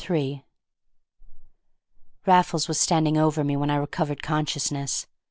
[0.09, 0.43] III
[2.25, 5.05] Raffles was standing over me when I recovered consciousness.